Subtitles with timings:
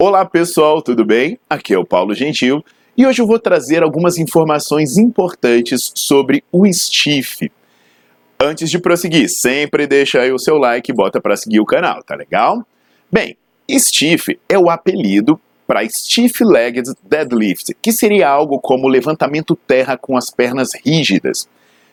[0.00, 1.40] Olá pessoal, tudo bem?
[1.50, 2.64] Aqui é o Paulo Gentil
[2.96, 7.50] e hoje eu vou trazer algumas informações importantes sobre o Stiff.
[8.38, 12.00] Antes de prosseguir, sempre deixa aí o seu like e bota para seguir o canal,
[12.04, 12.64] tá legal?
[13.10, 13.36] Bem,
[13.68, 20.16] Stiff é o apelido para Stiff Legged Deadlift, que seria algo como levantamento terra com
[20.16, 21.48] as pernas rígidas.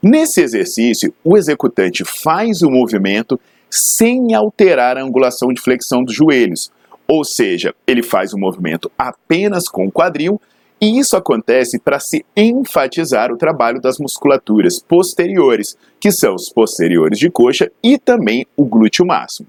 [0.00, 6.70] Nesse exercício, o executante faz o movimento sem alterar a angulação de flexão dos joelhos,
[7.08, 10.38] ou seja, ele faz o movimento apenas com o quadril,
[10.80, 17.18] e isso acontece para se enfatizar o trabalho das musculaturas posteriores, que são os posteriores
[17.18, 19.48] de coxa e também o glúteo máximo.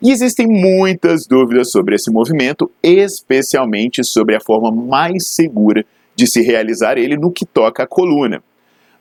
[0.00, 6.40] E existem muitas dúvidas sobre esse movimento, especialmente sobre a forma mais segura de se
[6.40, 8.42] realizar ele no que toca à coluna.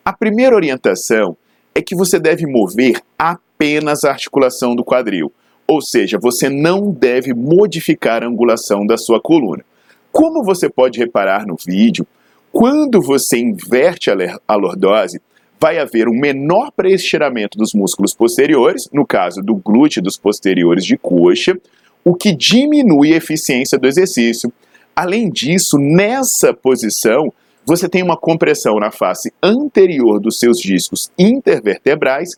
[0.03, 1.37] A primeira orientação
[1.73, 5.31] é que você deve mover apenas a articulação do quadril,
[5.71, 9.63] ou seja, você não deve modificar a angulação da sua coluna.
[10.11, 12.05] Como você pode reparar no vídeo,
[12.51, 14.09] quando você inverte
[14.45, 15.21] a lordose,
[15.57, 20.97] vai haver um menor pré-estiramento dos músculos posteriores, no caso do glúteo dos posteriores de
[20.97, 21.57] coxa,
[22.03, 24.51] o que diminui a eficiência do exercício.
[24.93, 27.31] Além disso, nessa posição,
[27.65, 32.35] você tem uma compressão na face anterior dos seus discos intervertebrais,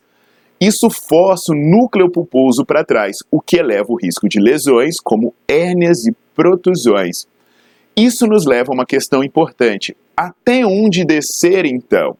[0.66, 5.34] isso força o núcleo pulposo para trás, o que eleva o risco de lesões como
[5.48, 7.26] hérnias e protusões.
[7.96, 9.96] Isso nos leva a uma questão importante.
[10.16, 12.16] Até onde descer então?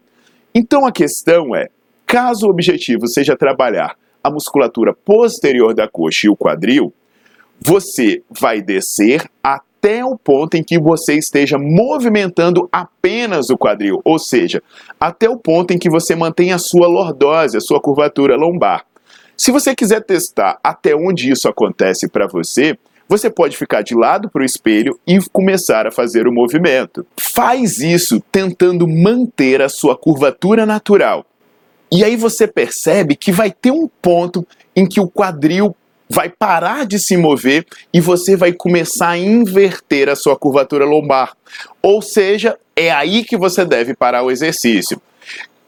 [0.54, 1.69] Então a questão é,
[2.06, 6.93] caso o objetivo seja trabalhar a musculatura posterior da coxa e o quadril,
[7.60, 14.00] você vai descer até até o ponto em que você esteja movimentando apenas o quadril,
[14.03, 14.62] ou seja,
[14.99, 18.87] até o ponto em que você mantém a sua lordose, a sua curvatura lombar.
[19.37, 24.31] Se você quiser testar até onde isso acontece para você, você pode ficar de lado
[24.31, 27.06] para o espelho e começar a fazer o movimento.
[27.21, 31.27] Faz isso tentando manter a sua curvatura natural.
[31.93, 35.77] E aí você percebe que vai ter um ponto em que o quadril
[36.09, 41.37] vai parar de se mover e você vai começar a inverter a sua curvatura lombar.
[41.82, 45.00] Ou seja, é aí que você deve parar o exercício.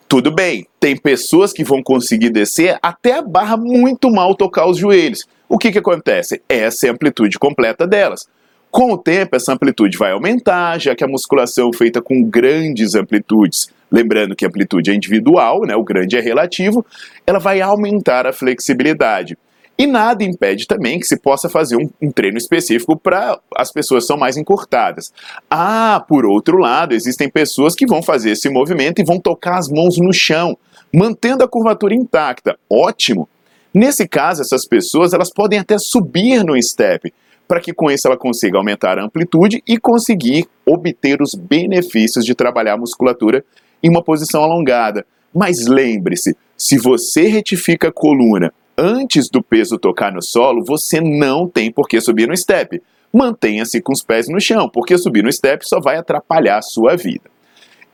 [0.09, 4.79] Tudo bem, tem pessoas que vão conseguir descer até a barra muito mal tocar os
[4.79, 5.27] joelhos.
[5.49, 6.41] O que, que acontece?
[6.49, 8.29] Essa é a amplitude completa delas.
[8.71, 12.95] Com o tempo, essa amplitude vai aumentar, já que a musculação é feita com grandes
[12.95, 16.85] amplitudes, lembrando que a amplitude é individual, né, o grande é relativo,
[17.27, 19.39] ela vai aumentar a flexibilidade.
[19.79, 24.05] E nada impede também que se possa fazer um, um treino específico para as pessoas
[24.05, 25.13] que são mais encurtadas.
[25.51, 29.69] Ah, por outro lado, existem pessoas que vão fazer esse movimento e vão tocar as
[29.69, 30.57] mãos no chão,
[30.93, 32.59] mantendo a curvatura intacta.
[32.71, 33.29] Ótimo!
[33.73, 37.13] Nesse caso, essas pessoas elas podem até subir no step,
[37.47, 42.35] para que com isso ela consiga aumentar a amplitude e conseguir obter os benefícios de
[42.35, 43.45] trabalhar a musculatura
[43.83, 45.05] em uma posição alongada.
[45.35, 51.49] Mas lembre-se, se você retifica a coluna antes do peso tocar no solo, você não
[51.49, 52.83] tem por que subir no step.
[53.13, 56.97] Mantenha-se com os pés no chão, porque subir no step só vai atrapalhar a sua
[56.97, 57.31] vida.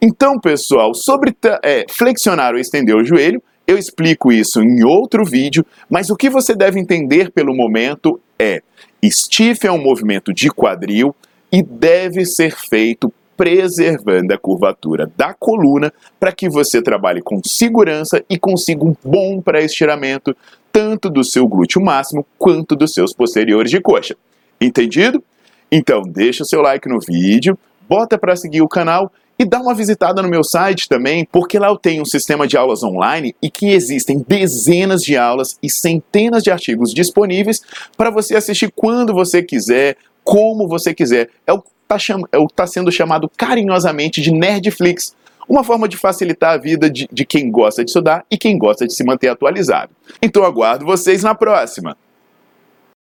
[0.01, 5.65] Então, pessoal, sobre é, flexionar ou estender o joelho, eu explico isso em outro vídeo,
[5.89, 8.61] mas o que você deve entender pelo momento é:
[9.05, 11.15] stiff é um movimento de quadril
[11.53, 18.23] e deve ser feito preservando a curvatura da coluna para que você trabalhe com segurança
[18.29, 20.37] e consiga um bom pré-estiramento
[20.73, 24.17] tanto do seu glúteo máximo quanto dos seus posteriores de coxa.
[24.61, 25.23] Entendido?
[25.71, 27.59] Então deixa o seu like no vídeo,
[27.89, 31.69] bota para seguir o canal e dá uma visitada no meu site também, porque lá
[31.69, 36.43] eu tenho um sistema de aulas online e que existem dezenas de aulas e centenas
[36.43, 37.63] de artigos disponíveis
[37.97, 41.31] para você assistir quando você quiser, como você quiser.
[41.47, 41.63] É o
[41.95, 42.23] está cham
[42.55, 45.15] tá sendo chamado carinhosamente de Nerdflix,
[45.53, 48.87] uma forma de facilitar a vida de, de quem gosta de estudar e quem gosta
[48.87, 49.93] de se manter atualizado.
[50.23, 51.95] Então aguardo vocês na próxima!